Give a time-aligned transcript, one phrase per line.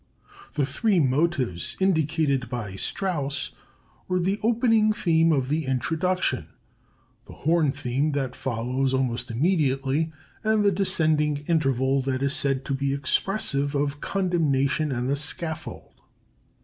[0.55, 3.51] The three motives indicated by Strauss
[4.07, 6.47] were the opening theme of the introduction,
[7.27, 10.11] the horn theme that follows almost immediately,
[10.43, 15.93] and the descending interval that is said to be expressive of condemnation and the scaffold.